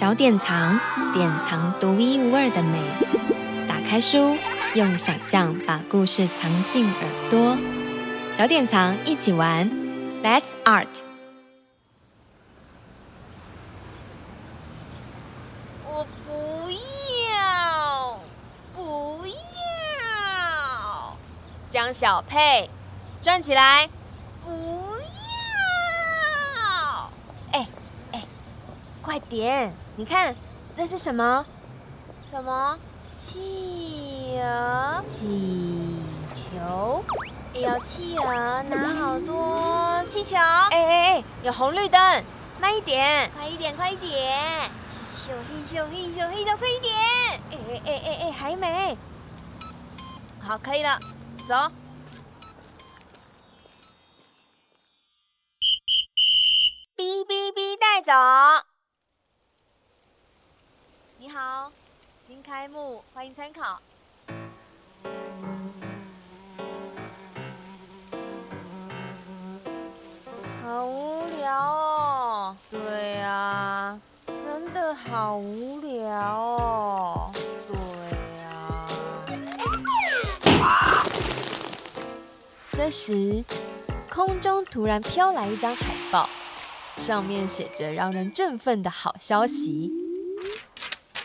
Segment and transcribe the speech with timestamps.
[0.00, 0.80] 小典藏，
[1.12, 2.80] 典藏独一无二的美。
[3.68, 4.34] 打开书，
[4.74, 7.54] 用想象把故事藏进耳朵。
[8.32, 9.70] 小典藏，一起玩
[10.22, 10.86] ，Let's Art。
[15.84, 16.70] 我不
[17.36, 18.20] 要，
[18.74, 21.14] 不要。
[21.68, 22.70] 江小佩，
[23.20, 23.90] 站起来。
[24.42, 24.50] 不
[26.56, 27.10] 要！
[27.52, 27.68] 哎
[28.12, 28.24] 哎
[29.02, 29.74] 快点！
[29.96, 30.34] 你看，
[30.76, 31.44] 那是什么？
[32.30, 32.78] 什么？
[33.18, 35.04] 企鹅？
[35.06, 35.96] 气
[36.34, 37.04] 球？
[37.52, 40.36] 有企鹅拿好多气球！
[40.36, 41.24] 哎哎哎！
[41.42, 42.24] 有红绿灯，
[42.60, 43.30] 慢一点！
[43.36, 44.70] 快一点，快一点！
[45.18, 46.94] 咻嘿咻嘿咻嘿咻，快一点！
[47.50, 48.96] 哎哎哎哎哎，还没。
[50.40, 50.98] 好，可以了，
[51.46, 51.54] 走。
[56.96, 58.69] 哔哔哔，带走。
[61.32, 61.70] 好，
[62.26, 63.80] 新开幕，欢迎参考。
[70.64, 72.56] 好无聊哦。
[72.68, 77.30] 对呀，真的好无聊哦。
[77.68, 77.76] 对
[78.40, 78.88] 呀。
[82.72, 83.44] 这时，
[84.10, 86.28] 空中突然飘来一张海报，
[86.96, 89.99] 上面写着让人振奋的好消息。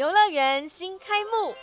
[0.00, 1.54] 游乐园新开幕，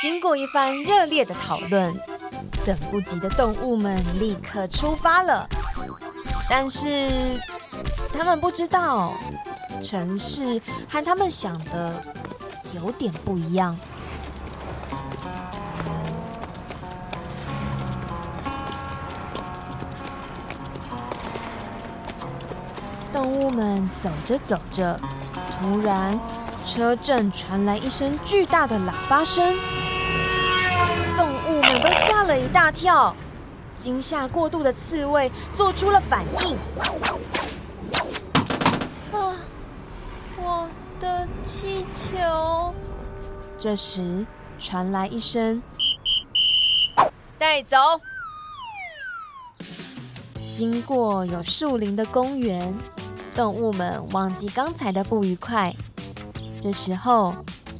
[0.00, 1.94] 经过一番热烈的讨论，
[2.64, 5.46] 等不及的动物们立刻出发了。
[6.48, 7.38] 但是
[8.16, 9.12] 他们不知道，
[9.82, 10.58] 城市
[10.88, 12.02] 和他们想的
[12.74, 13.78] 有点不一样。
[23.14, 24.98] 动物们走着走着，
[25.52, 26.18] 突然
[26.66, 29.56] 车震传来一声巨大的喇叭声，
[31.16, 33.14] 动物们都吓了一大跳。
[33.76, 36.56] 惊吓过度的刺猬做出了反应。
[39.12, 39.36] 啊，
[40.36, 40.68] 我
[41.00, 42.74] 的气球！
[43.56, 44.26] 这时
[44.58, 45.62] 传来一声
[47.38, 47.76] ：“带走。”
[50.52, 52.74] 经过有树林的公园。
[53.34, 55.74] 动物们忘记刚才的不愉快，
[56.62, 57.34] 这时候，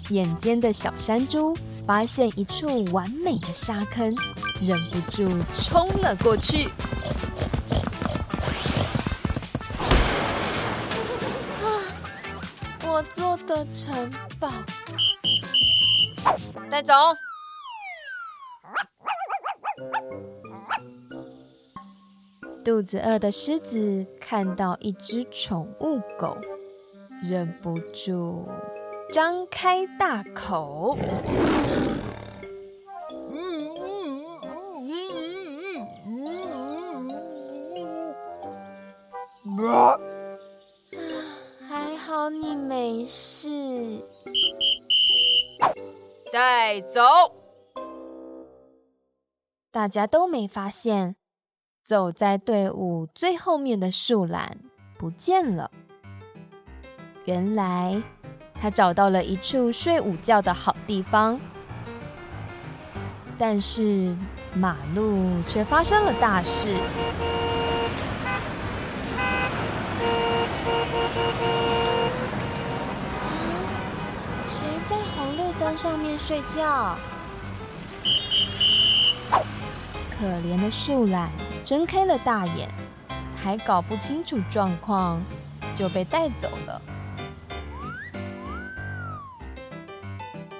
[0.08, 1.56] 眼尖的小山猪
[1.86, 4.14] 发现一处完美的沙坑，
[4.60, 6.64] 忍不住冲了过去。
[11.62, 11.66] 啊！
[12.84, 14.10] 我做的城
[14.40, 14.50] 堡，
[16.68, 16.92] 带走。
[22.64, 26.38] 肚子饿的狮子看到一只宠物狗，
[27.22, 28.48] 忍不住
[29.10, 30.96] 张开大口。
[33.30, 34.24] 嗯嗯
[34.80, 35.04] 嗯
[36.06, 37.10] 嗯嗯
[37.70, 38.14] 嗯
[39.44, 40.00] 嗯。
[41.68, 43.98] 还好你没事。
[46.32, 47.02] 带走。
[49.70, 51.16] 大家都没发现。
[51.84, 54.56] 走在队伍最后面的树懒
[54.96, 55.70] 不见了。
[57.26, 58.02] 原来
[58.58, 61.38] 他找到了一处睡午觉的好地方，
[63.36, 64.16] 但是
[64.54, 66.74] 马路却发生了大事。
[74.48, 76.96] 谁在红绿灯上面睡觉？
[80.18, 81.28] 可怜的树懒。
[81.64, 82.68] 睁开了大眼，
[83.34, 85.22] 还搞不清楚状况，
[85.74, 86.82] 就被带走了。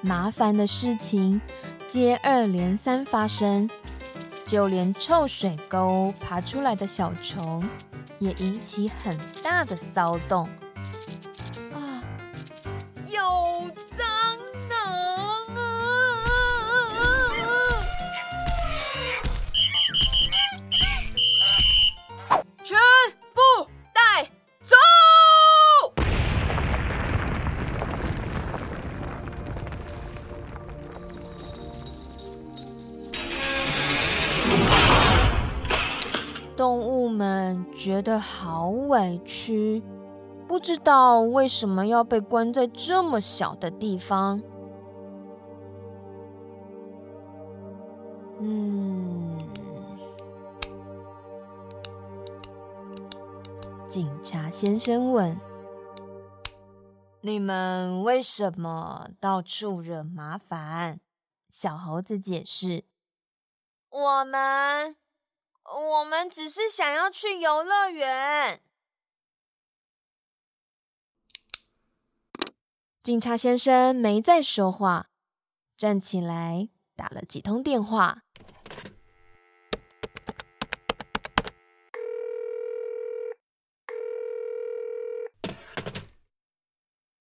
[0.01, 1.41] 麻烦的事情
[1.87, 3.69] 接二连三发生，
[4.47, 7.63] 就连臭水沟爬出来的小虫
[8.19, 10.49] 也引起很大的骚动。
[37.85, 39.83] 觉得好委屈，
[40.49, 44.41] 不知道为什么要被关在这么小的地方。
[48.41, 49.37] 嗯，
[53.87, 55.39] 警察先生问
[57.21, 61.01] ：“你们为什么到处惹麻烦？”
[61.53, 62.85] 小猴子解释
[63.93, 64.97] ：“我们，
[65.65, 68.61] 我们只是想要去游乐园。”
[73.03, 75.11] 警察先生没再说话，
[75.77, 78.23] 站起来打了几通电话。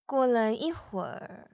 [0.06, 1.50] 过了一会儿，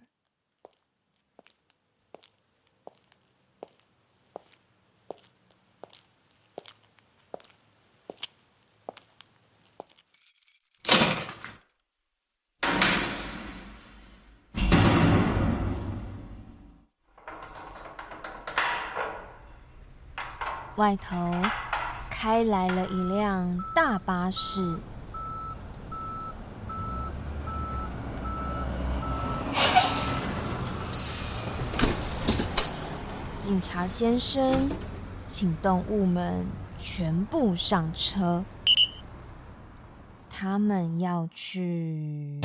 [20.80, 21.34] 外头
[22.10, 24.62] 开来了一辆大巴士。
[33.42, 34.54] 警察先生，
[35.28, 36.46] 请动物们
[36.78, 38.46] 全部上车，
[40.30, 42.40] 他们要去。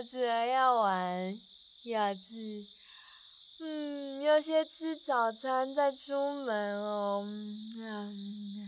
[0.00, 1.38] 下次还要玩，
[1.84, 2.64] 下次，
[3.60, 7.22] 嗯，要先吃早餐再出门哦。
[7.22, 8.66] 嗯，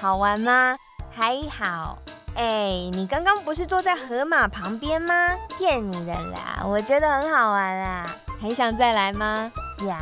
[0.00, 0.78] 好玩吗？
[1.10, 1.98] 还好。
[2.36, 5.36] 哎，你刚刚不是坐在河马旁边吗？
[5.58, 8.16] 骗你的啦，我觉得很好玩啦。
[8.40, 9.50] 还想再来吗？
[9.78, 9.98] 想，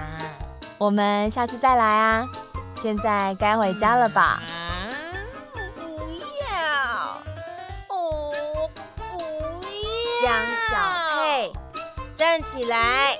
[0.78, 2.28] 我们下次再来啊！
[2.76, 4.40] 现在该回家了吧？
[4.46, 4.90] 啊，
[5.74, 5.80] 不
[6.42, 6.56] 要！
[7.88, 8.32] 哦，
[8.94, 9.02] 不
[9.62, 10.22] 要！
[10.22, 10.32] 江
[10.70, 10.76] 小
[11.22, 11.52] 佩，
[12.14, 13.16] 站起来！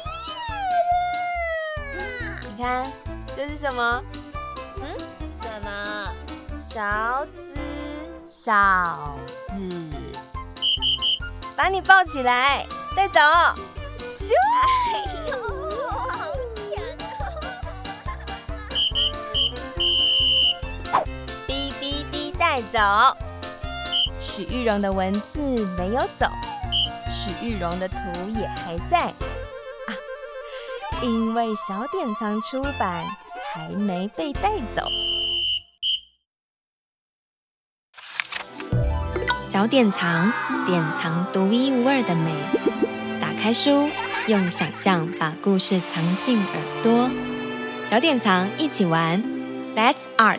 [2.42, 2.92] 你看，
[3.36, 4.02] 这是什么？
[4.76, 4.96] 嗯？
[5.42, 6.12] 什么？
[6.58, 7.56] 勺子，
[8.26, 9.16] 勺
[9.48, 9.54] 子，
[11.56, 13.20] 把你抱起来，带走。
[13.96, 14.32] 咻！
[14.62, 15.43] 哎呦！
[22.54, 22.78] 带走，
[24.20, 25.40] 许玉荣的文字
[25.76, 26.24] 没有走，
[27.10, 27.96] 许玉荣的图
[28.28, 29.90] 也还在啊，
[31.02, 33.04] 因为小典藏出版
[33.52, 34.86] 还没被带走。
[39.48, 40.32] 小典藏，
[40.64, 42.32] 典藏独一无二的美。
[43.20, 43.90] 打开书，
[44.28, 47.10] 用想象把故事藏进耳朵。
[47.84, 49.20] 小典藏，一起玩
[49.74, 50.38] ，Let's Art。